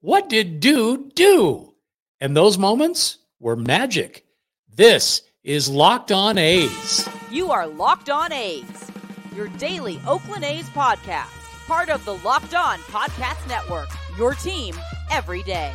[0.00, 1.74] What did dude do?
[2.20, 4.24] And those moments were magic.
[4.72, 7.08] This is Locked On A's.
[7.32, 8.92] You are Locked On A's,
[9.34, 11.34] your daily Oakland A's podcast,
[11.66, 14.76] part of the Locked On Podcast Network, your team
[15.10, 15.72] every day.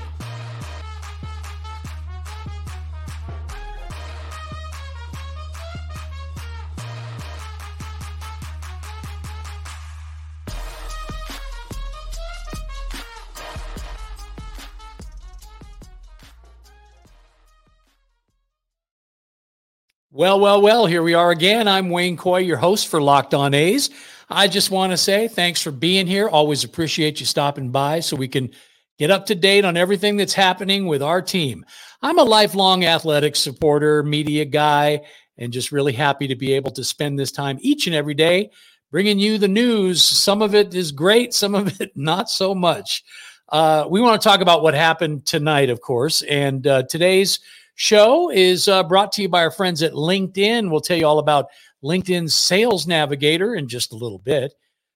[20.16, 21.68] Well, well, well, here we are again.
[21.68, 23.90] I'm Wayne Coy, your host for Locked On A's.
[24.30, 26.30] I just want to say thanks for being here.
[26.30, 28.52] Always appreciate you stopping by so we can
[29.00, 31.66] get up to date on everything that's happening with our team.
[32.04, 35.02] I'm a lifelong athletics supporter, media guy,
[35.40, 38.52] and just really happy to be able to spend this time each and every day
[38.92, 40.04] bringing you the news.
[40.04, 43.04] Some of it is great, some of it not so much.
[43.50, 47.40] Uh, we want to talk about what happened tonight, of course, and uh, today's
[47.76, 50.70] show is uh, brought to you by our friends at LinkedIn.
[50.70, 51.48] We'll tell you all about
[51.84, 54.54] LinkedIn Sales Navigator in just a little bit.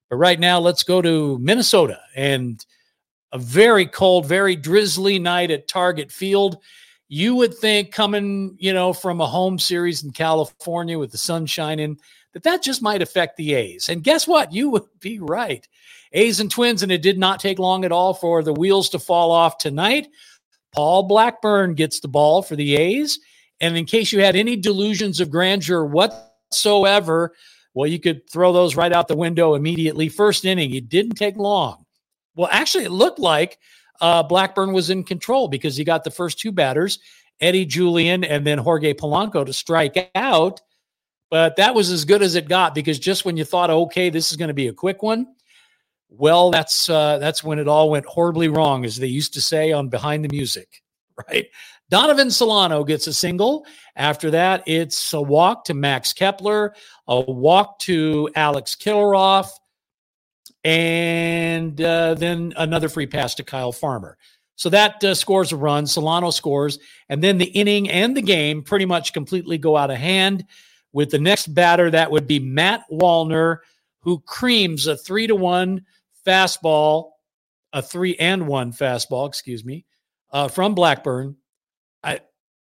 [0.09, 2.65] But right now, let's go to Minnesota and
[3.33, 6.57] a very cold, very drizzly night at Target Field.
[7.09, 11.45] You would think coming, you know, from a home series in California with the sun
[11.45, 11.97] shining,
[12.33, 13.89] that that just might affect the A's.
[13.89, 14.53] And guess what?
[14.53, 15.67] You would be right.
[16.13, 18.99] A's and Twins, and it did not take long at all for the wheels to
[18.99, 20.07] fall off tonight.
[20.77, 23.17] Paul Blackburn gets the ball for the A's.
[23.59, 27.33] And in case you had any delusions of grandeur whatsoever,
[27.73, 30.07] well, you could throw those right out the window immediately.
[30.07, 31.83] First inning, it didn't take long.
[32.35, 33.57] Well, actually, it looked like
[34.01, 36.99] uh, Blackburn was in control because he got the first two batters,
[37.41, 40.61] Eddie Julien and then Jorge Polanco, to strike out.
[41.31, 44.29] But that was as good as it got because just when you thought, okay, this
[44.29, 45.25] is going to be a quick one,
[46.09, 49.71] well, that's uh, that's when it all went horribly wrong, as they used to say
[49.71, 50.81] on Behind the Music,
[51.29, 51.47] right?
[51.89, 53.65] Donovan Solano gets a single.
[53.95, 56.73] After that, it's a walk to Max Kepler,
[57.07, 59.49] a walk to Alex Kirilloff,
[60.63, 64.17] and uh, then another free pass to Kyle Farmer.
[64.55, 65.87] So that uh, scores a run.
[65.87, 66.79] Solano scores,
[67.09, 70.45] and then the inning and the game pretty much completely go out of hand.
[70.93, 73.57] With the next batter, that would be Matt Wallner,
[74.01, 75.85] who creams a three to one
[76.27, 77.11] fastball,
[77.73, 79.85] a three and one fastball, excuse me,
[80.31, 81.37] uh, from Blackburn.
[82.03, 82.21] I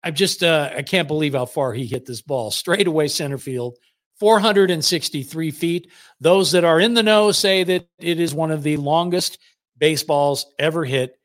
[0.03, 3.38] I just uh, I can't believe how far he hit this ball straight away center
[3.38, 3.78] field,
[4.19, 5.91] 463 feet.
[6.19, 9.40] Those that are in the know say that it is one of the longest
[9.78, 11.18] baseballs ever hit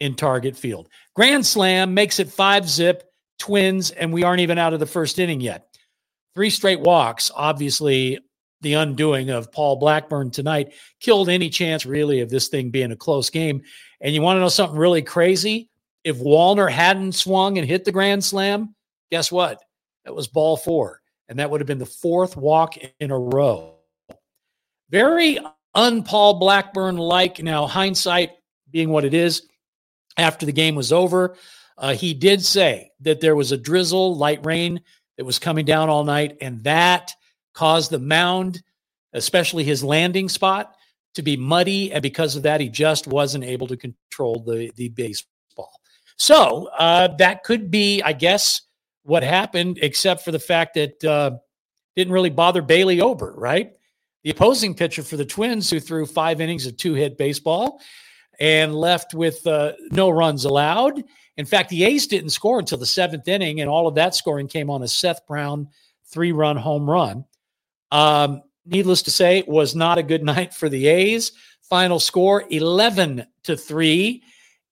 [0.00, 0.88] in target field.
[1.14, 3.04] Grand slam makes it five zip
[3.38, 5.66] twins, and we aren't even out of the first inning yet.
[6.34, 8.18] Three straight walks, obviously
[8.64, 12.96] the undoing of Paul Blackburn tonight killed any chance really of this thing being a
[12.96, 13.62] close game.
[14.00, 15.70] And you want to know something really crazy?
[16.02, 18.74] If Wallner hadn't swung and hit the grand slam,
[19.12, 19.62] guess what?
[20.04, 21.00] That was ball four.
[21.28, 23.76] And that would have been the fourth walk in a row.
[24.90, 25.38] Very
[25.74, 27.42] un Paul Blackburn like.
[27.42, 28.32] Now, hindsight
[28.70, 29.46] being what it is,
[30.16, 31.36] after the game was over,
[31.78, 34.80] uh, he did say that there was a drizzle, light rain
[35.16, 36.36] that was coming down all night.
[36.40, 37.12] And that
[37.54, 38.62] caused the mound,
[39.12, 40.74] especially his landing spot,
[41.14, 41.92] to be muddy.
[41.92, 45.72] And because of that, he just wasn't able to control the, the baseball.
[46.16, 48.62] So uh, that could be, I guess,
[49.04, 51.32] what happened, except for the fact that uh,
[51.96, 53.72] didn't really bother Bailey Ober, right?
[54.22, 57.80] The opposing pitcher for the Twins, who threw five innings of two hit baseball
[58.40, 61.02] and left with uh, no runs allowed.
[61.36, 64.48] In fact, the A's didn't score until the seventh inning, and all of that scoring
[64.48, 65.68] came on a Seth Brown
[66.06, 67.24] three run home run.
[67.94, 71.32] Um, needless to say, it was not a good night for the A's.
[71.70, 74.22] Final score 11 to 3.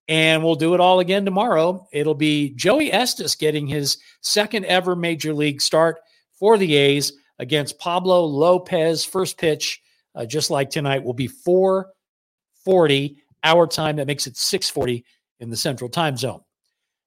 [0.08, 1.86] And we'll do it all again tomorrow.
[1.92, 6.00] It'll be Joey Estes getting his second ever major league start
[6.32, 9.04] for the A's against Pablo Lopez.
[9.04, 9.80] First pitch,
[10.16, 13.96] uh, just like tonight, will be 440 our time.
[13.96, 15.04] That makes it 640
[15.38, 16.40] in the central time zone.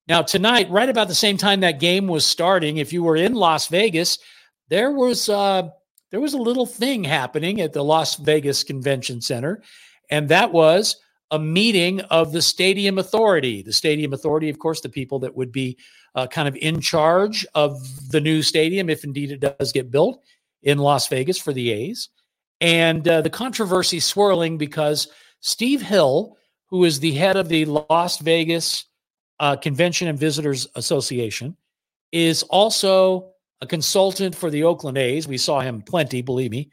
[0.07, 3.33] Now, tonight, right about the same time that game was starting, if you were in
[3.33, 4.19] Las Vegas,
[4.69, 5.69] there was uh,
[6.11, 9.61] there was a little thing happening at the Las Vegas Convention Center,
[10.09, 10.97] and that was
[11.31, 13.61] a meeting of the Stadium Authority.
[13.61, 15.77] The Stadium Authority, of course, the people that would be
[16.13, 17.81] uh, kind of in charge of
[18.11, 20.23] the new stadium, if indeed it does get built
[20.63, 22.09] in Las Vegas for the A's.
[22.61, 25.09] And uh, the controversy swirling because
[25.41, 26.37] Steve Hill,
[26.67, 28.85] who is the head of the Las Vegas
[29.39, 31.57] uh, Convention and Visitors Association,
[32.11, 33.31] is also
[33.61, 35.27] a consultant for the Oakland A's.
[35.27, 36.69] We saw him plenty, believe me,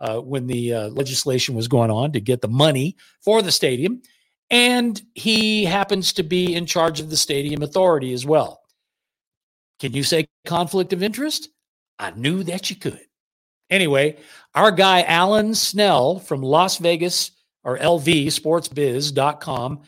[0.00, 4.02] uh, when the uh, legislation was going on to get the money for the stadium.
[4.50, 8.60] And he happens to be in charge of the stadium authority as well.
[9.80, 11.48] Can you say conflict of interest?
[11.98, 13.00] I knew that you could.
[13.70, 14.18] Anyway,
[14.54, 17.32] our guy Alan Snell from Las Vegas
[17.64, 19.82] or lvsportsbiz.com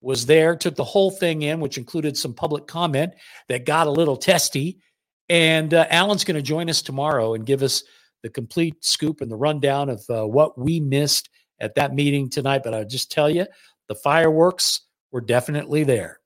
[0.00, 3.14] was there, took the whole thing in, which included some public comment
[3.48, 4.80] that got a little testy.
[5.28, 7.82] And uh, Alan's going to join us tomorrow and give us
[8.22, 11.28] the complete scoop and the rundown of uh, what we missed
[11.60, 12.62] at that meeting tonight.
[12.62, 13.46] But I'll just tell you,
[13.88, 14.82] the fireworks
[15.12, 16.20] were definitely there.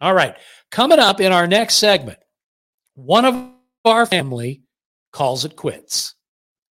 [0.00, 0.36] All right.
[0.70, 2.18] Coming up in our next segment,
[2.94, 3.50] one of
[3.84, 4.62] our family
[5.12, 6.14] calls it quits.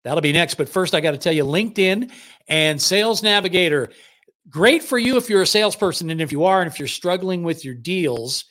[0.04, 0.56] That'll be next.
[0.56, 2.12] But first, I got to tell you LinkedIn
[2.48, 3.90] and Sales Navigator.
[4.50, 6.10] Great for you if you're a salesperson.
[6.10, 8.46] And if you are, and if you're struggling with your deals,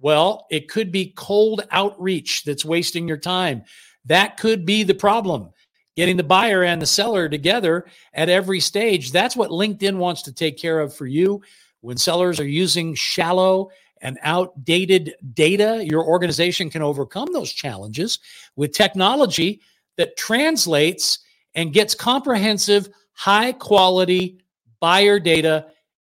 [0.00, 3.64] well, it could be cold outreach that's wasting your time.
[4.04, 5.50] That could be the problem.
[5.96, 9.10] Getting the buyer and the seller together at every stage.
[9.10, 11.42] That's what LinkedIn wants to take care of for you.
[11.80, 18.20] When sellers are using shallow and outdated data, your organization can overcome those challenges
[18.54, 19.60] with technology
[19.96, 21.18] that translates
[21.56, 24.38] and gets comprehensive, high quality
[24.78, 25.66] buyer data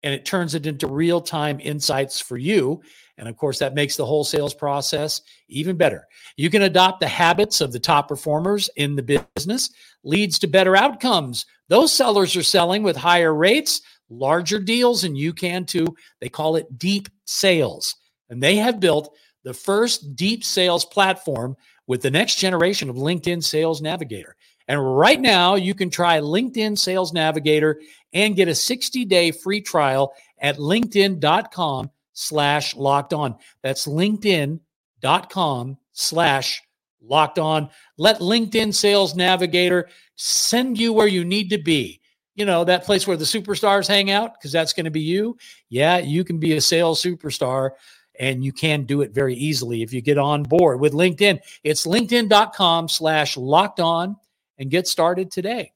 [0.03, 2.83] and it turns it into real time insights for you.
[3.19, 6.07] And of course, that makes the whole sales process even better.
[6.37, 9.71] You can adopt the habits of the top performers in the business,
[10.03, 11.47] leads to better outcomes.
[11.69, 15.87] Those sellers are selling with higher rates, larger deals, and you can too.
[16.21, 17.95] They call it deep sales.
[18.31, 19.15] And they have built
[19.45, 21.57] the first deep sales platform
[21.87, 24.37] with the next generation of LinkedIn Sales Navigator.
[24.69, 27.81] And right now, you can try LinkedIn Sales Navigator
[28.13, 33.37] and get a 60-day free trial at linkedin.com slash locked on.
[33.63, 36.63] That's linkedin.com slash
[37.01, 37.71] locked on.
[37.97, 42.01] Let LinkedIn Sales Navigator send you where you need to be.
[42.35, 45.37] You know, that place where the superstars hang out, because that's going to be you.
[45.69, 47.73] Yeah, you can be a sales superstar
[48.19, 51.41] and you can do it very easily if you get on board with LinkedIn.
[51.63, 54.17] It's linkedin.com slash locked on
[54.59, 55.73] and get started today.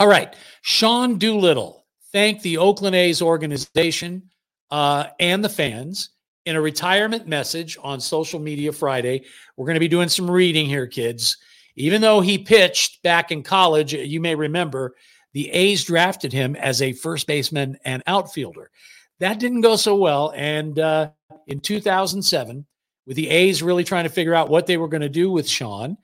[0.00, 0.34] All right.
[0.62, 4.22] Sean Doolittle thanked the Oakland A's organization
[4.70, 6.12] uh, and the fans
[6.46, 9.26] in a retirement message on social media Friday.
[9.58, 11.36] We're going to be doing some reading here, kids.
[11.76, 14.94] Even though he pitched back in college, you may remember
[15.34, 18.70] the A's drafted him as a first baseman and outfielder.
[19.18, 20.32] That didn't go so well.
[20.34, 21.10] And uh,
[21.46, 22.64] in 2007,
[23.06, 25.46] with the A's really trying to figure out what they were going to do with
[25.46, 25.98] Sean,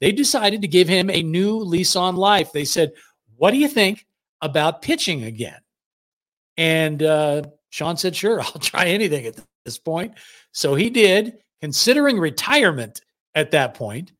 [0.00, 2.52] they decided to give him a new lease on life.
[2.52, 2.92] They said,
[3.36, 4.06] What do you think
[4.40, 5.60] about pitching again?
[6.56, 10.14] And uh, Sean said, Sure, I'll try anything at this point.
[10.52, 13.00] So he did, considering retirement
[13.34, 14.12] at that point.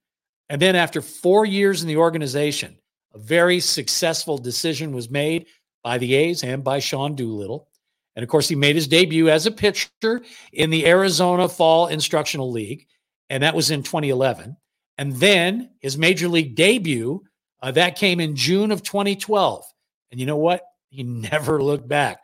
[0.48, 2.78] And then after four years in the organization,
[3.14, 5.46] a very successful decision was made
[5.82, 7.69] by the A's and by Sean Doolittle.
[8.14, 10.22] And of course, he made his debut as a pitcher
[10.52, 12.86] in the Arizona Fall Instructional League,
[13.28, 14.56] and that was in 2011.
[14.98, 17.22] And then his major league debut,
[17.62, 19.64] uh, that came in June of 2012.
[20.11, 20.62] And you know what?
[20.88, 22.23] He never looked back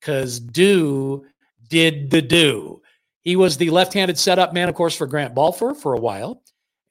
[0.00, 1.24] because Do
[1.68, 2.82] did the do.
[3.22, 6.42] He was the left handed setup man, of course, for Grant Balfour for a while.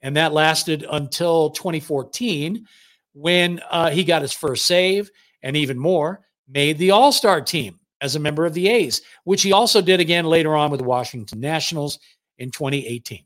[0.01, 2.67] And that lasted until 2014
[3.13, 5.09] when uh, he got his first save
[5.43, 9.43] and even more, made the All Star team as a member of the A's, which
[9.43, 11.99] he also did again later on with the Washington Nationals
[12.37, 13.23] in 2018.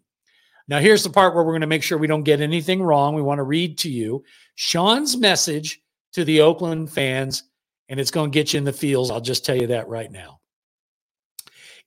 [0.68, 3.16] Now, here's the part where we're going to make sure we don't get anything wrong.
[3.16, 4.24] We want to read to you
[4.58, 5.84] Sean's message
[6.14, 7.44] to the Oakland fans,
[7.90, 9.12] and it's going to get you in the feels.
[9.12, 10.40] I'll just tell you that right now.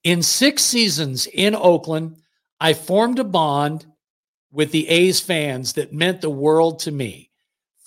[0.05, 2.19] In six seasons in Oakland,
[2.61, 3.87] I formed a bond
[4.53, 7.31] with the A's fans that meant the world to me.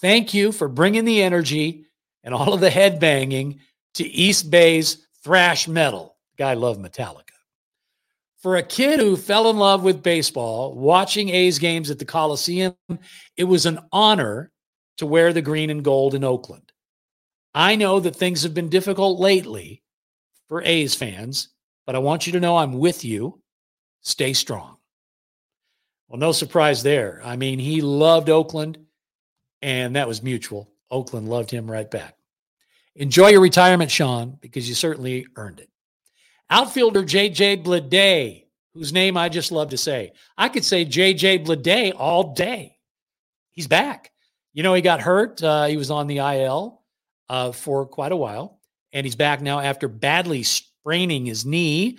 [0.02, 1.86] Thank you for bringing the energy
[2.22, 3.62] and all of the head banging
[3.94, 6.18] to East Bay's thrash metal.
[6.38, 7.24] Guy loved Metallica.
[8.40, 12.76] For a kid who fell in love with baseball, watching A's games at the Coliseum,
[13.38, 14.52] it was an honor
[14.98, 16.72] to wear the green and gold in Oakland.
[17.54, 19.84] I know that things have been difficult lately
[20.48, 21.50] for A's fans,
[21.86, 23.42] but I want you to know I'm with you.
[24.02, 24.78] Stay strong.
[26.08, 27.22] Well, no surprise there.
[27.24, 28.78] I mean, he loved Oakland,
[29.62, 30.72] and that was mutual.
[30.92, 32.16] Oakland loved him right back.
[32.96, 35.70] Enjoy your retirement, Sean, because you certainly earned it.
[36.50, 40.14] Outfielder JJ Bleday, whose name I just love to say.
[40.38, 42.78] I could say JJ Bleday all day.
[43.52, 44.12] He's back.
[44.54, 45.42] You know, he got hurt.
[45.42, 46.82] Uh, he was on the IL
[47.30, 48.60] uh, for quite a while,
[48.92, 51.98] and he's back now after badly spraining his knee.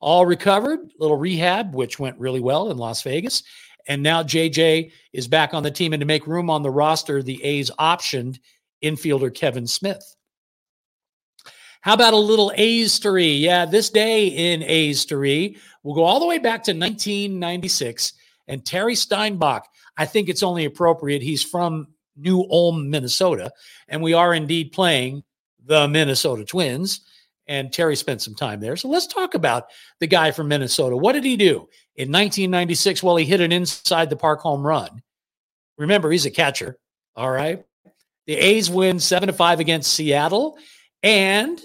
[0.00, 3.42] All recovered, little rehab, which went really well in Las Vegas.
[3.88, 5.92] And now JJ is back on the team.
[5.92, 8.38] And to make room on the roster, the A's optioned
[8.82, 10.16] infielder Kevin Smith.
[11.80, 13.28] How about a little A's story?
[13.28, 18.12] Yeah, this day in A's story, we'll go all the way back to 1996
[18.48, 19.66] and Terry Steinbach.
[19.96, 21.22] I think it's only appropriate.
[21.22, 23.52] He's from New Ulm, Minnesota,
[23.88, 25.22] and we are indeed playing
[25.64, 27.00] the Minnesota Twins.
[27.48, 28.76] And Terry spent some time there.
[28.76, 29.66] So let's talk about
[30.00, 30.96] the guy from Minnesota.
[30.96, 33.04] What did he do in 1996?
[33.04, 35.00] Well, he hit an inside the park home run.
[35.78, 36.76] Remember, he's a catcher.
[37.14, 37.64] All right.
[38.26, 40.58] The A's win seven to five against Seattle.
[41.04, 41.60] And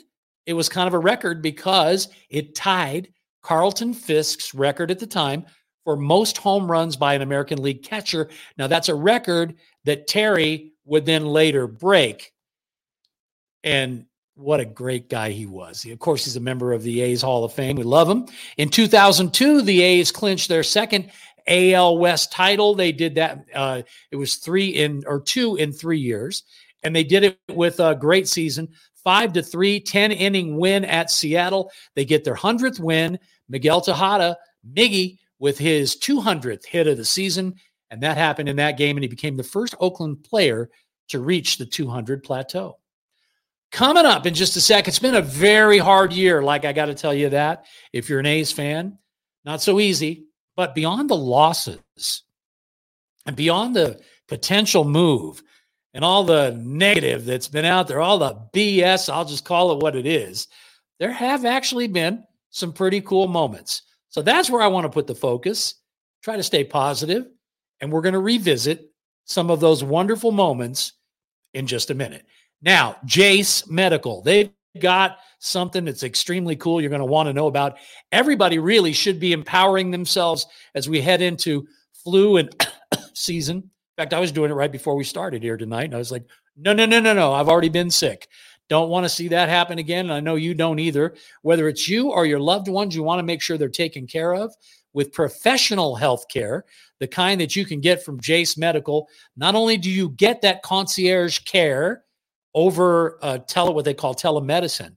[0.46, 3.10] it was kind of a record because it tied
[3.42, 5.46] Carlton Fisk's record at the time
[5.84, 8.30] for most home runs by an American League catcher.
[8.58, 12.34] Now, that's a record that Terry would then later break.
[13.64, 15.86] And what a great guy he was.
[15.86, 17.76] Of course, he's a member of the A's Hall of Fame.
[17.76, 18.28] We love him.
[18.58, 21.12] In 2002, the A's clinched their second
[21.48, 22.76] AL West title.
[22.76, 23.46] They did that.
[23.54, 26.44] Uh, it was three in or two in three years,
[26.84, 28.70] and they did it with a great season.
[29.04, 31.72] Five to three, 10 inning win at Seattle.
[31.96, 33.18] They get their 100th win.
[33.50, 34.38] Miguel Tejada,
[34.76, 37.56] Miggy, with his 200th hit of the season.
[37.90, 38.96] And that happened in that game.
[38.96, 40.70] And he became the first Oakland player
[41.10, 42.78] to reach the 200 plateau.
[43.72, 46.44] Coming up in just a sec, it's been a very hard year.
[46.44, 49.00] Like I got to tell you that if you're an A's fan,
[49.44, 50.28] not so easy.
[50.56, 52.24] But beyond the losses
[53.26, 55.42] and beyond the potential move
[55.94, 59.82] and all the negative that's been out there, all the BS, I'll just call it
[59.82, 60.48] what it is,
[61.00, 63.82] there have actually been some pretty cool moments.
[64.12, 65.76] So that's where I want to put the focus,
[66.22, 67.28] try to stay positive,
[67.80, 68.92] and we're going to revisit
[69.26, 70.94] some of those wonderful moments
[71.54, 72.26] in just a minute.
[72.62, 77.48] Now, Jace Medical, they've got something that's extremely cool you're going to want to know
[77.48, 77.78] about.
[78.12, 82.54] Everybody really should be empowering themselves as we head into flu and
[83.14, 83.58] season.
[83.58, 85.86] In fact, I was doing it right before we started here tonight.
[85.86, 86.26] And I was like,
[86.58, 87.34] no, no, no, no, no.
[87.34, 88.28] I've already been sick.
[88.72, 90.06] Don't want to see that happen again.
[90.06, 91.14] And I know you don't either.
[91.42, 94.34] Whether it's you or your loved ones, you want to make sure they're taken care
[94.34, 94.56] of
[94.94, 96.64] with professional health care,
[97.02, 99.10] the kind that you can get from Jace Medical.
[99.36, 102.06] Not only do you get that concierge care
[102.56, 104.96] over uh, tele, what they call telemedicine,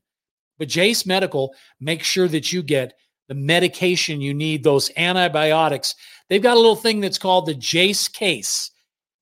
[0.56, 2.94] but Jace Medical makes sure that you get
[3.26, 5.96] the medication you need, those antibiotics.
[6.28, 8.70] They've got a little thing that's called the Jace case,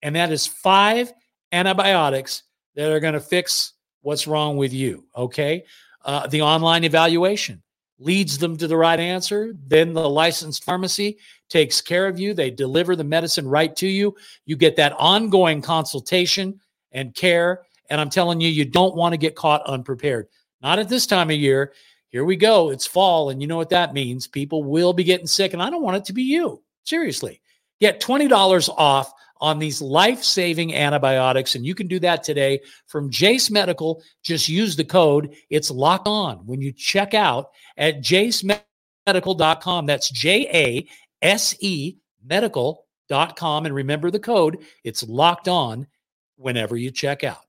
[0.02, 1.10] and that is five
[1.52, 2.42] antibiotics
[2.76, 5.04] that are going to fix what's wrong with you.
[5.16, 5.64] Okay.
[6.04, 7.62] Uh, the online evaluation
[7.98, 9.54] leads them to the right answer.
[9.66, 11.18] Then the licensed pharmacy
[11.48, 12.34] takes care of you.
[12.34, 14.16] They deliver the medicine right to you.
[14.44, 17.62] You get that ongoing consultation and care.
[17.90, 20.28] And I'm telling you, you don't want to get caught unprepared.
[20.60, 21.72] Not at this time of year.
[22.08, 22.70] Here we go.
[22.70, 23.30] It's fall.
[23.30, 24.26] And you know what that means?
[24.26, 25.52] People will be getting sick.
[25.52, 26.62] And I don't want it to be you.
[26.84, 27.40] Seriously.
[27.80, 31.56] Get $20 off on these life saving antibiotics.
[31.56, 34.00] And you can do that today from Jace Medical.
[34.22, 35.34] Just use the code.
[35.50, 39.86] It's locked on when you check out at jasemedical.com.
[39.86, 40.86] That's J A
[41.20, 43.66] S E medical.com.
[43.66, 44.58] And remember the code.
[44.84, 45.88] It's locked on
[46.36, 47.44] whenever you check out.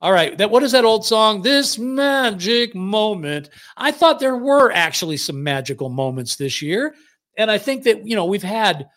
[0.00, 1.42] All right, that what is that old song?
[1.42, 3.50] This magic moment.
[3.76, 6.94] I thought there were actually some magical moments this year,
[7.38, 8.88] and I think that you know we've had.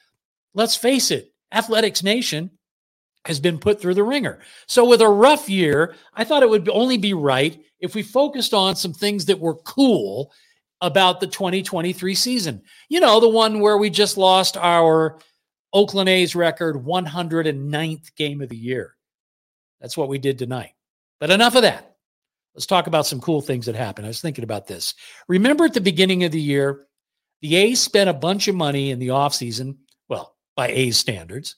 [0.53, 2.51] Let's face it, Athletics Nation
[3.25, 4.39] has been put through the wringer.
[4.67, 8.53] So with a rough year, I thought it would only be right if we focused
[8.53, 10.31] on some things that were cool
[10.81, 12.61] about the 2023 season.
[12.89, 15.19] You know, the one where we just lost our
[15.73, 18.95] Oakland A's record 109th game of the year.
[19.81, 20.71] That's what we did tonight.
[21.19, 21.95] But enough of that.
[22.55, 24.07] Let's talk about some cool things that happened.
[24.07, 24.95] I was thinking about this.
[25.27, 26.87] Remember at the beginning of the year,
[27.41, 29.77] the A's spent a bunch of money in the offseason,
[30.57, 31.55] by A's standards,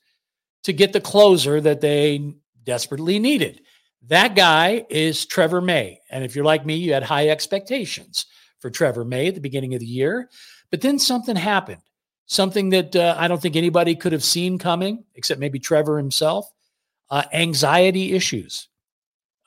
[0.63, 3.61] to get the closer that they desperately needed.
[4.07, 5.99] That guy is Trevor May.
[6.11, 8.27] And if you're like me, you had high expectations
[8.59, 10.29] for Trevor May at the beginning of the year.
[10.69, 11.81] But then something happened,
[12.27, 16.47] something that uh, I don't think anybody could have seen coming, except maybe Trevor himself
[17.09, 18.69] uh, anxiety issues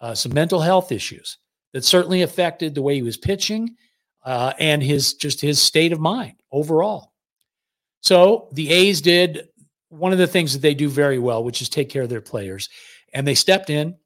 [0.03, 1.39] uh, some mental health issues
[1.73, 3.77] that certainly affected the way he was pitching
[4.25, 7.12] uh, and his just his state of mind overall.
[8.03, 9.49] So the A's did
[9.89, 12.21] one of the things that they do very well, which is take care of their
[12.21, 12.69] players,
[13.15, 13.97] and they stepped in.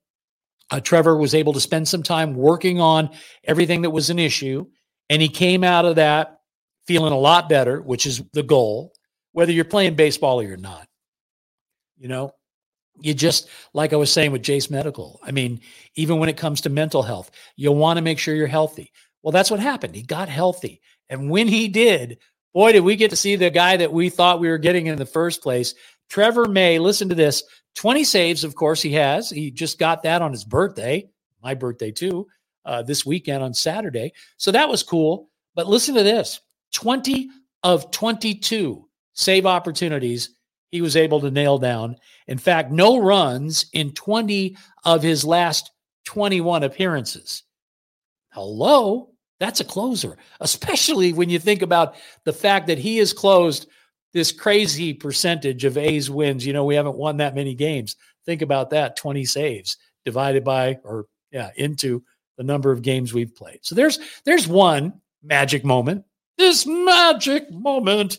[0.71, 3.11] Uh, Trevor was able to spend some time working on
[3.45, 4.67] everything that was an issue,
[5.09, 6.41] and he came out of that
[6.87, 8.93] feeling a lot better, which is the goal,
[9.33, 10.88] whether you're playing baseball or you're not.
[11.97, 12.33] You know,
[13.00, 15.21] you just like I was saying with Jace Medical.
[15.23, 15.61] I mean,
[15.95, 18.93] even when it comes to mental health, you'll want to make sure you're healthy.
[19.23, 19.95] Well, that's what happened.
[19.95, 20.81] He got healthy.
[21.09, 22.19] And when he did,
[22.56, 24.96] boy, did we get to see the guy that we thought we were getting in
[24.96, 25.75] the first place.
[26.08, 27.42] Trevor May, listen to this
[27.75, 29.28] 20 saves, of course, he has.
[29.28, 31.06] He just got that on his birthday,
[31.42, 32.26] my birthday too.
[32.64, 34.12] uh, this weekend on Saturday.
[34.38, 35.28] So that was cool.
[35.54, 36.40] But listen to this
[36.72, 37.28] 20
[37.62, 40.30] of 22 save opportunities
[40.70, 41.96] he was able to nail down.
[42.26, 45.70] In fact, no runs in 20 of his last
[46.06, 47.42] 21 appearances.
[48.30, 53.69] Hello, that's a closer, especially when you think about the fact that he has closed
[54.12, 56.47] this crazy percentage of A's wins.
[56.47, 57.97] You know, we haven't won that many games.
[58.25, 62.02] Think about that 20 saves divided by, or yeah, into
[62.38, 63.59] the number of games we've played.
[63.62, 66.05] So there's there's one magic moment.
[66.38, 68.19] This magic moment.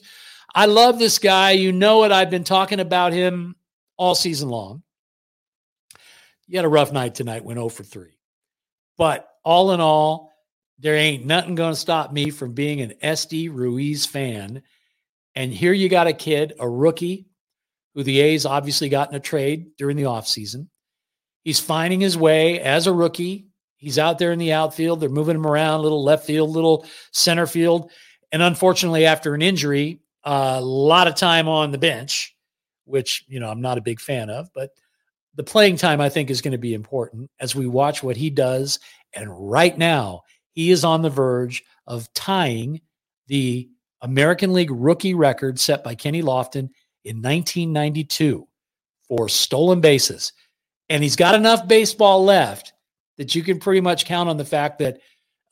[0.54, 1.52] I love this guy.
[1.52, 2.12] You know it.
[2.12, 3.56] I've been talking about him
[3.98, 4.84] all season long.
[6.48, 8.18] You had a rough night tonight, went 0 for 3.
[8.98, 10.27] But all in all,
[10.80, 14.62] there ain't nothing going to stop me from being an Esteury Ruiz fan.
[15.36, 17.28] And here you got a kid, a rookie,
[17.96, 20.68] who the A's obviously got in a trade during the offseason.
[21.44, 23.48] He's finding his way as a rookie.
[23.78, 25.00] He's out there in the outfield.
[25.00, 27.92] They're moving him around, little left field, little center field.
[28.32, 32.36] And unfortunately, after an injury, a lot of time on the bench,
[32.86, 34.72] which, you know, I'm not a big fan of, but
[35.36, 38.30] the playing time I think is going to be important as we watch what he
[38.30, 38.80] does.
[39.14, 40.24] And right now,
[40.58, 42.82] he is on the verge of tying
[43.28, 43.70] the
[44.02, 46.72] American League rookie record set by Kenny Lofton
[47.06, 48.48] in 1992
[49.08, 50.34] for stolen bases.
[50.90, 52.74] And he's got enough baseball left
[53.20, 54.98] that you can pretty much count on the fact that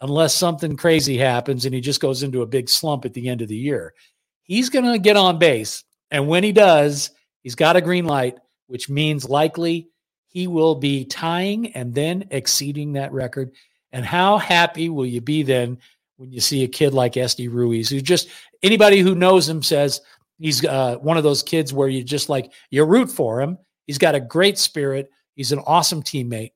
[0.01, 3.43] unless something crazy happens and he just goes into a big slump at the end
[3.43, 3.93] of the year,
[4.41, 5.83] he's going to get on base.
[6.09, 7.11] And when he does,
[7.43, 9.87] he's got a green light, which means likely
[10.29, 13.51] he will be tying and then exceeding that record.
[13.95, 15.77] And how happy will you be then
[16.17, 18.27] when you see a kid like Esteury Ruiz, who just
[18.61, 20.01] anybody who knows him says
[20.37, 23.57] he's uh, one of those kids where you just like you root for him.
[23.87, 25.09] He's got a great spirit.
[25.35, 26.51] He's an awesome teammate,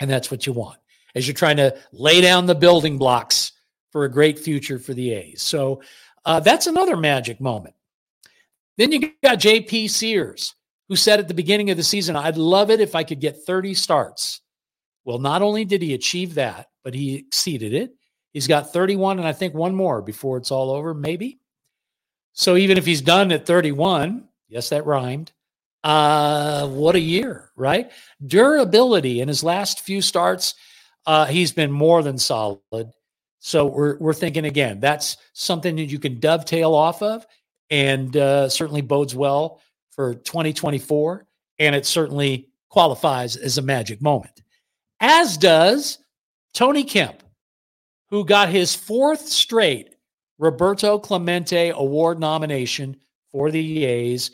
[0.00, 0.78] and that's what you want
[1.14, 3.52] as you're trying to lay down the building blocks
[3.92, 5.42] for a great future for the A's.
[5.42, 5.80] So
[6.24, 7.76] uh, that's another magic moment.
[8.78, 10.56] Then you got JP Sears,
[10.88, 13.44] who said at the beginning of the season, I'd love it if I could get
[13.44, 14.41] 30 starts.
[15.04, 17.94] Well, not only did he achieve that, but he exceeded it.
[18.32, 21.38] He's got 31 and I think one more before it's all over, maybe.
[22.32, 25.32] So even if he's done at 31, yes, that rhymed.
[25.84, 27.90] Uh, what a year, right?
[28.24, 30.54] Durability in his last few starts,
[31.06, 32.92] uh, he's been more than solid.
[33.40, 37.26] So we're we're thinking again, that's something that you can dovetail off of,
[37.70, 39.60] and uh, certainly bodes well
[39.90, 41.26] for 2024,
[41.58, 44.42] and it certainly qualifies as a magic moment.
[45.02, 45.98] As does
[46.54, 47.22] Tony Kemp,
[48.08, 49.96] who got his fourth straight
[50.38, 52.96] Roberto Clemente Award nomination
[53.30, 54.30] for the A's.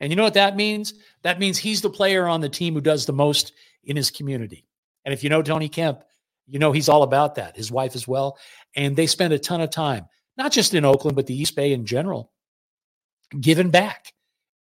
[0.00, 0.94] And you know what that means?
[1.22, 3.52] That means he's the player on the team who does the most
[3.84, 4.66] in his community.
[5.04, 6.02] And if you know Tony Kemp,
[6.46, 8.38] you know he's all about that, his wife as well.
[8.76, 10.06] And they spend a ton of time,
[10.36, 12.32] not just in Oakland, but the East Bay in general,
[13.40, 14.12] giving back.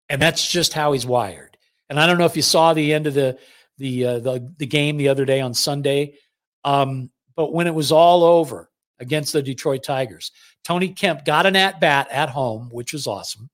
[0.09, 1.57] And that's just how he's wired.
[1.89, 3.37] And I don't know if you saw the end of the
[3.77, 6.15] the uh, the, the game the other day on Sunday,
[6.63, 10.31] um, but when it was all over against the Detroit Tigers,
[10.63, 13.49] Tony Kemp got an at bat at home, which was awesome.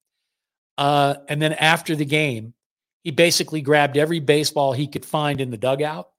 [0.78, 2.54] Uh, and then after the game,
[3.04, 6.10] he basically grabbed every baseball he could find in the dugout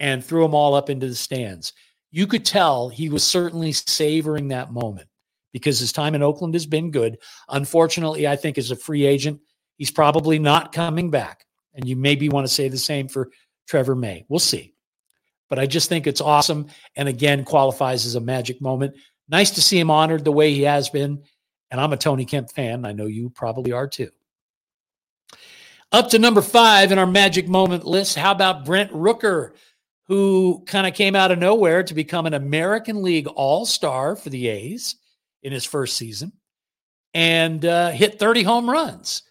[0.00, 1.72] and threw them all up into the stands.
[2.10, 5.08] You could tell he was certainly savoring that moment
[5.52, 7.18] because his time in Oakland has been good.
[7.48, 9.40] Unfortunately, I think as a free agent,
[9.76, 11.44] he's probably not coming back.
[11.74, 13.30] And you maybe want to say the same for
[13.68, 14.24] Trevor May.
[14.28, 14.74] We'll see.
[15.48, 16.66] But I just think it's awesome.
[16.96, 18.96] And again, qualifies as a magic moment.
[19.28, 21.22] Nice to see him honored the way he has been.
[21.70, 22.84] And I'm a Tony Kemp fan.
[22.84, 24.10] I know you probably are too.
[25.92, 28.16] Up to number five in our magic moment list.
[28.16, 29.52] How about Brent Rooker?
[30.08, 34.30] who kind of came out of nowhere to become an American League All Star for
[34.30, 34.96] the A's
[35.42, 36.32] in his first season
[37.14, 39.22] and uh, hit 30 home runs.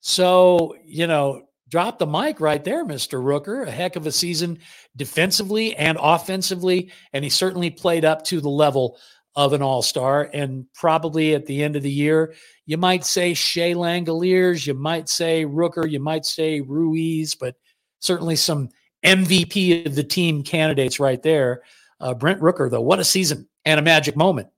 [0.00, 3.22] So, you know, drop the mic right there, Mr.
[3.22, 3.66] Rooker.
[3.66, 4.58] A heck of a season
[4.96, 6.92] defensively and offensively.
[7.12, 8.98] And he certainly played up to the level
[9.36, 10.28] of an all star.
[10.34, 12.34] And probably at the end of the year,
[12.66, 17.54] you might say Shea Langeliers, you might say Rooker, you might say Ruiz, but
[18.00, 18.68] certainly some
[19.04, 21.62] MVP of the team candidates right there.
[22.00, 24.48] Uh, Brent Rooker, though, what a season and a magic moment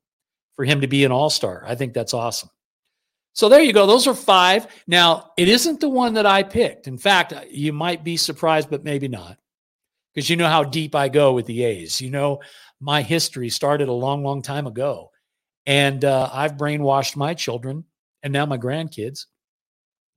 [0.55, 1.65] for him to be an all star.
[1.67, 2.51] I think that's awesome.
[3.35, 3.87] So there you go.
[3.87, 4.67] Those are five.
[4.87, 6.87] Now, it isn't the one that I picked.
[6.87, 9.39] In fact, you might be surprised, but maybe not,
[10.15, 12.01] because you know how deep I go with the A's.
[12.01, 12.41] You know,
[12.81, 15.11] my history started a long, long time ago.
[15.65, 17.85] And uh, I've brainwashed my children
[18.23, 19.27] and now my grandkids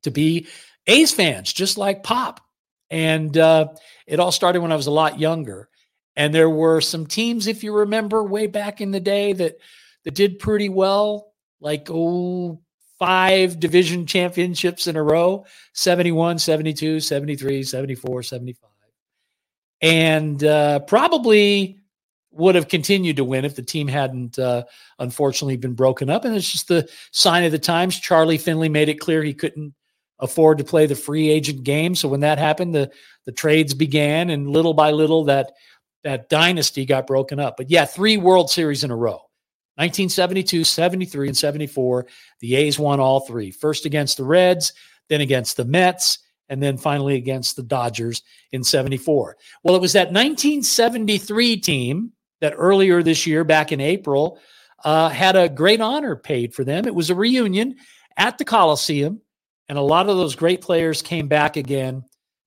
[0.04, 0.48] to be
[0.88, 2.42] A's fans, just like Pop.
[2.90, 3.70] And uh,
[4.08, 5.70] it all started when I was a lot younger.
[6.16, 9.58] And there were some teams, if you remember, way back in the day that
[10.04, 12.62] that did pretty well, like oh
[13.00, 18.70] five division championships in a row 71 72 73 74 75
[19.82, 21.78] and uh, probably
[22.32, 24.64] would have continued to win if the team hadn't uh,
[25.00, 26.26] unfortunately been broken up.
[26.26, 28.00] And it's just the sign of the times.
[28.00, 29.74] Charlie finley made it clear he couldn't
[30.20, 31.96] afford to play the free agent game.
[31.96, 32.92] So when that happened the
[33.26, 35.52] the trades began and little by little that
[36.04, 37.58] that dynasty got broken up.
[37.58, 39.25] But yeah three world series in a row
[39.78, 42.08] 1972, 73, and 74.
[42.40, 43.52] The A's won all three.
[43.52, 44.74] First against the Reds,
[45.10, 49.36] then against the Mets, and then finally against the Dodgers in 74.
[49.64, 52.12] Well, it was that 1973 team
[52.42, 54.40] that earlier this year, back in April,
[54.84, 56.86] uh, had a great honor paid for them.
[56.86, 57.76] It was a reunion
[58.16, 59.20] at the Coliseum,
[59.68, 62.04] and a lot of those great players came back again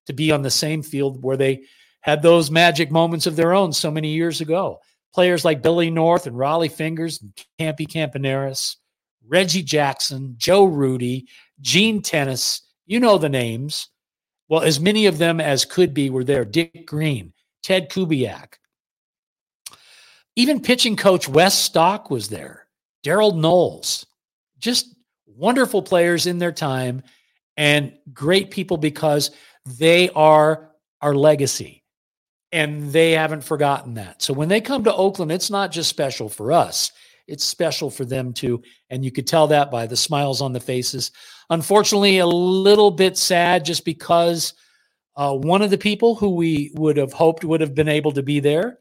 [0.07, 1.65] to be on the same field where they
[2.01, 4.81] had those magic moments of their own so many years ago
[5.15, 8.77] players like Billy North and Rollie Fingers and Campy Campaneris,
[9.27, 11.29] Reggie Jackson, Joe Rudi,
[11.61, 13.89] Gene Tenace, you know the names.
[14.49, 16.45] Well, as many of them as could be were there.
[16.45, 18.55] Dick Green, Ted Kubiak.
[20.37, 22.67] Even pitching coach Wes Stock was there.
[23.05, 24.07] Darold Knowles.
[24.59, 24.95] Just
[25.27, 27.03] wonderful players in their time
[27.57, 29.31] and great people because
[29.67, 30.71] they are
[31.03, 31.78] our legacy
[32.53, 34.23] and they haven't forgotten that.
[34.23, 36.93] So when they come to Oakland, it's not just special for us,
[37.27, 38.63] it's special for them too.
[38.89, 41.11] And you could tell that by the smiles on the faces.
[41.51, 44.55] Unfortunately, a little bit sad just because
[45.17, 48.23] uh, one of the people who we would have hoped would have been able to
[48.23, 48.79] be there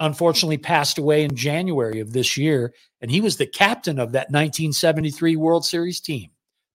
[0.00, 2.72] unfortunately passed away in January of this year.
[3.00, 6.30] And he was the captain of that 1973 World Series team,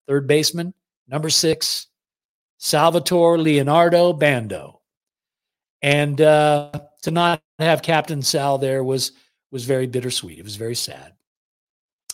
[0.07, 0.73] third baseman,
[1.07, 1.87] number six,
[2.57, 4.81] Salvatore Leonardo Bando
[5.83, 6.71] and uh,
[7.03, 9.11] to not have Captain Sal there was
[9.51, 10.39] was very bittersweet.
[10.39, 11.13] It was very sad.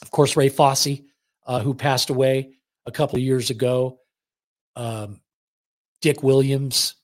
[0.01, 0.99] Of course, Ray Fosse,
[1.45, 2.55] uh, who passed away
[2.85, 3.99] a couple of years ago.
[4.75, 5.21] Um,
[6.01, 6.95] Dick Williams,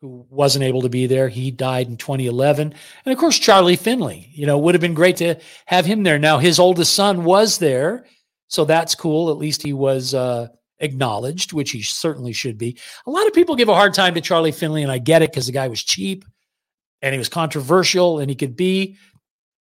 [0.00, 2.74] who wasn't able to be there, he died in 2011.
[3.04, 4.30] And of course, Charlie Finley.
[4.32, 6.18] You know, would have been great to have him there.
[6.18, 8.06] Now, his oldest son was there,
[8.48, 9.30] so that's cool.
[9.30, 10.14] At least he was.
[10.14, 10.48] Uh,
[10.80, 12.76] acknowledged, which he certainly should be.
[13.06, 15.30] A lot of people give a hard time to Charlie Finley, and I get it
[15.30, 16.24] because the guy was cheap
[17.02, 18.96] and he was controversial and he could be,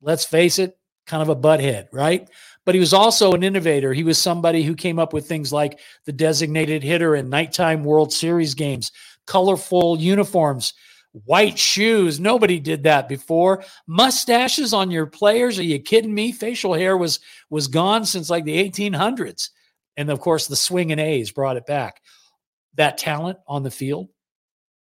[0.01, 2.29] let's face it, kind of a butthead, right?
[2.65, 3.93] But he was also an innovator.
[3.93, 8.13] He was somebody who came up with things like the designated hitter in nighttime World
[8.13, 8.91] Series games,
[9.27, 10.73] colorful uniforms,
[11.25, 12.19] white shoes.
[12.19, 13.63] Nobody did that before.
[13.87, 15.59] Mustaches on your players?
[15.59, 16.31] Are you kidding me?
[16.31, 19.49] Facial hair was was gone since like the 1800s.
[19.97, 22.01] And of course, the swinging A's brought it back.
[22.75, 24.09] That talent on the field,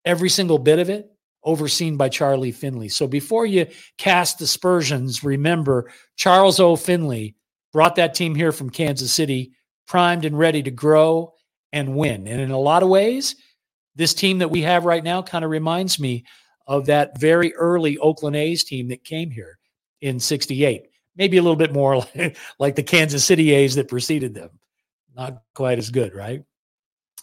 [0.04, 1.08] every single bit of it,
[1.44, 2.88] overseen by Charlie Finley.
[2.88, 3.66] So before you
[3.98, 6.76] cast aspersions, remember Charles O.
[6.76, 7.34] Finley
[7.72, 9.52] brought that team here from Kansas City,
[9.86, 11.34] primed and ready to grow
[11.72, 12.26] and win.
[12.28, 13.34] And in a lot of ways,
[13.96, 16.24] this team that we have right now kind of reminds me
[16.66, 19.58] of that very early Oakland A's team that came here
[20.00, 20.84] in 68.
[21.16, 22.06] Maybe a little bit more
[22.58, 24.50] like the Kansas City A's that preceded them
[25.14, 26.42] not quite as good, right?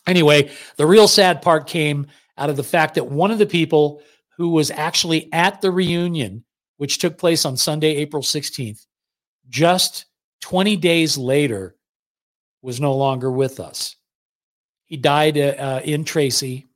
[0.07, 4.01] Anyway, the real sad part came out of the fact that one of the people
[4.37, 6.43] who was actually at the reunion,
[6.77, 8.85] which took place on Sunday, April 16th,
[9.49, 10.05] just
[10.41, 11.75] 20 days later,
[12.61, 13.95] was no longer with us.
[14.85, 16.67] He died uh, uh in Tracy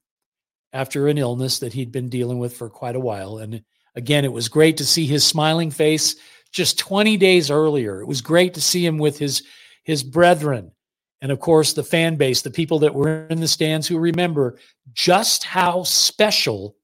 [0.74, 3.38] after an illness that he'd been dealing with for quite a while.
[3.38, 3.64] And
[3.96, 6.16] again, it was great to see his smiling face
[6.52, 8.02] just 20 days earlier.
[8.02, 9.44] It was great to see him with his
[9.84, 10.73] his brethren
[11.24, 14.60] and of course the fan base, the people that were in the stands who remember
[14.92, 16.76] just how special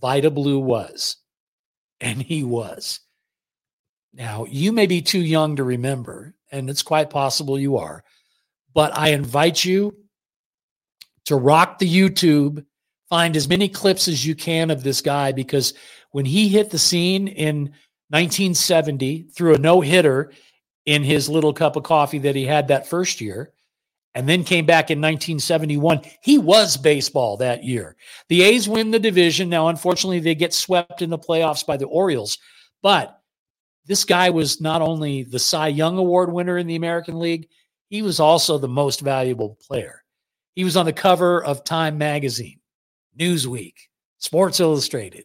[0.00, 1.16] Vida Blue was.
[2.00, 2.98] And he was.
[4.12, 8.02] Now, you may be too young to remember, and it's quite possible you are,
[8.74, 9.94] but I invite you
[11.26, 12.64] to rock the YouTube,
[13.08, 15.74] find as many clips as you can of this guy because
[16.10, 17.72] when he hit the scene in
[18.08, 20.32] 1970 threw a no hitter
[20.86, 23.52] in his little cup of coffee that he had that first year,
[24.14, 26.02] and then came back in 1971.
[26.22, 27.96] He was baseball that year.
[28.28, 29.48] The A's win the division.
[29.48, 32.38] Now, unfortunately, they get swept in the playoffs by the Orioles.
[32.82, 33.20] But
[33.86, 37.48] this guy was not only the Cy Young Award winner in the American League,
[37.88, 40.04] he was also the most valuable player.
[40.54, 42.60] He was on the cover of Time Magazine,
[43.18, 43.74] Newsweek,
[44.18, 45.24] Sports Illustrated.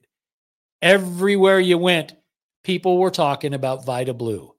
[0.81, 2.13] Everywhere you went,
[2.63, 4.53] people were talking about Vida Blue.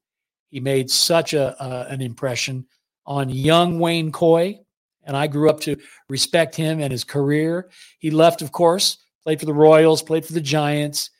[0.50, 2.66] He made such a, uh, an impression
[3.06, 4.58] on young Wayne Coy,
[5.04, 5.76] and I grew up to
[6.08, 7.70] respect him and his career.
[7.98, 11.10] He left, of course, played for the Royals, played for the Giants,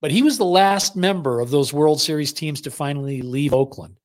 [0.00, 3.96] but he was the last member of those World Series teams to finally leave Oakland.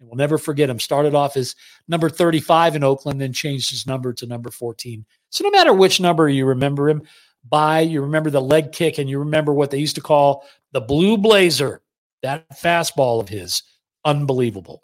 [0.00, 0.80] And we'll never forget him.
[0.80, 1.54] Started off as
[1.88, 5.04] number 35 in Oakland, then changed his number to number 14.
[5.30, 7.02] So no matter which number you remember him
[7.48, 10.80] by, you remember the leg kick, and you remember what they used to call the
[10.80, 11.82] blue blazer,
[12.22, 13.62] that fastball of his.
[14.04, 14.82] Unbelievable.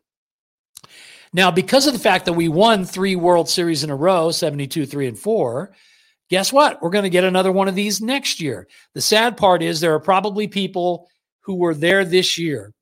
[1.32, 4.86] Now, because of the fact that we won three World Series in a row 72,
[4.86, 5.72] 3, and 4,
[6.30, 6.80] guess what?
[6.82, 8.68] We're going to get another one of these next year.
[8.94, 11.08] The sad part is there are probably people
[11.40, 12.72] who were there this year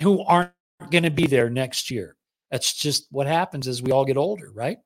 [0.00, 0.52] who aren't
[0.90, 2.16] going to be there next year.
[2.50, 4.78] That's just what happens as we all get older, right?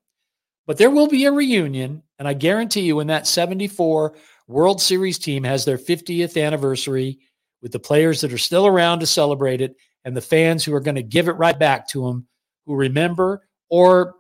[0.66, 2.02] But there will be a reunion.
[2.18, 4.14] And I guarantee you, when that 74
[4.46, 7.18] World Series team has their 50th anniversary
[7.62, 10.80] with the players that are still around to celebrate it and the fans who are
[10.80, 12.26] going to give it right back to them
[12.66, 14.16] who remember or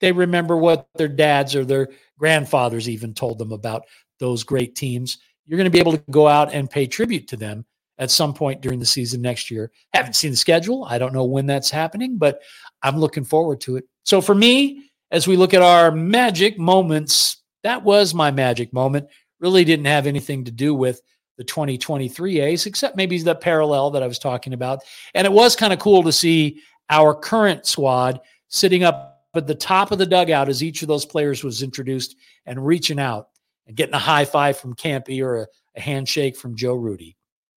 [0.00, 3.84] they remember what their dads or their grandfathers even told them about
[4.18, 5.18] those great teams.
[5.46, 7.64] You're going to be able to go out and pay tribute to them
[7.98, 9.70] at some point during the season next year.
[9.92, 10.84] Haven't seen the schedule.
[10.84, 12.42] I don't know when that's happening, but
[12.82, 13.84] I'm looking forward to it.
[14.04, 19.08] So for me, as we look at our magic moments, that was my magic moment.
[19.40, 21.00] Really didn't have anything to do with
[21.36, 24.80] the 2023 A's, except maybe the parallel that I was talking about.
[25.14, 29.54] And it was kind of cool to see our current squad sitting up at the
[29.54, 32.16] top of the dugout as each of those players was introduced
[32.46, 33.28] and reaching out
[33.66, 37.16] and getting a high five from Campy or a, a handshake from Joe Rudi.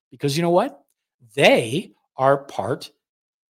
[0.10, 0.82] Because you know what?
[1.36, 2.92] They are part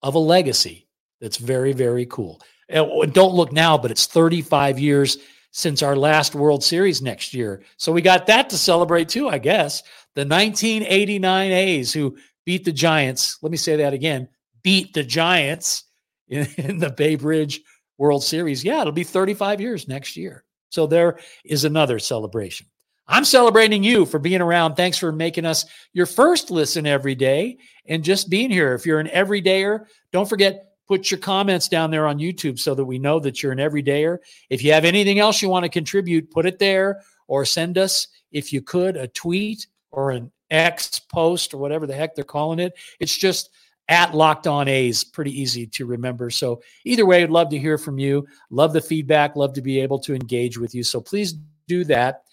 [0.01, 0.87] of a legacy
[1.21, 2.41] that's very, very cool.
[2.69, 5.17] And don't look now, but it's 35 years
[5.51, 7.63] since our last World Series next year.
[7.77, 9.81] So we got that to celebrate too, I guess.
[10.15, 13.37] The 1989 A's who beat the Giants.
[13.41, 14.27] Let me say that again
[14.67, 15.85] beat the Giants
[16.27, 17.61] in, in the Bay Bridge
[17.97, 18.65] World Series.
[18.65, 20.43] Yeah, it'll be 35 years next year.
[20.69, 22.67] So there is another celebration.
[23.07, 24.75] I'm celebrating you for being around.
[24.75, 28.73] Thanks for making us your first listen every day and just being here.
[28.73, 32.83] If you're an everydayer, don't forget put your comments down there on YouTube so that
[32.83, 34.17] we know that you're an everydayer.
[34.49, 38.09] If you have anything else you want to contribute, put it there or send us
[38.33, 42.59] if you could a tweet or an X post or whatever the heck they're calling
[42.59, 42.73] it.
[42.99, 43.49] It's just
[43.89, 45.03] at Locked On A's.
[45.03, 46.29] Pretty easy to remember.
[46.29, 48.27] So either way, I'd love to hear from you.
[48.49, 49.35] Love the feedback.
[49.35, 50.83] Love to be able to engage with you.
[50.83, 51.35] So please
[51.67, 52.23] do that.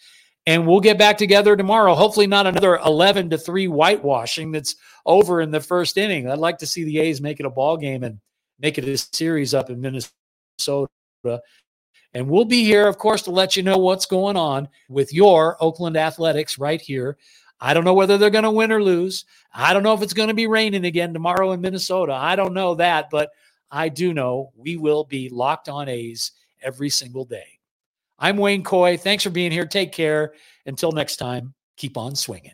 [0.46, 1.94] And we'll get back together tomorrow.
[1.94, 6.28] Hopefully, not another 11 to 3 whitewashing that's over in the first inning.
[6.28, 8.20] I'd like to see the A's make it a ball game and
[8.60, 10.90] make it a series up in Minnesota.
[12.12, 15.56] And we'll be here, of course, to let you know what's going on with your
[15.62, 17.16] Oakland Athletics right here
[17.64, 19.24] I don't know whether they're going to win or lose.
[19.50, 22.12] I don't know if it's going to be raining again tomorrow in Minnesota.
[22.12, 23.30] I don't know that, but
[23.70, 27.58] I do know we will be locked on A's every single day.
[28.18, 28.98] I'm Wayne Coy.
[28.98, 29.64] Thanks for being here.
[29.64, 30.34] Take care.
[30.66, 32.52] Until next time, keep on swinging.